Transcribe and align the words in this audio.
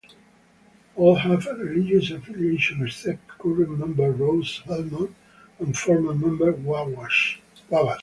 All 0.95 1.13
have 1.13 1.45
a 1.45 1.53
religious 1.53 2.09
affiliation 2.09 2.83
except 2.83 3.27
current 3.27 3.77
member 3.77 4.09
Rose-Hulman 4.09 5.13
and 5.59 5.77
former 5.77 6.15
member 6.15 6.51
Wabash. 6.53 7.39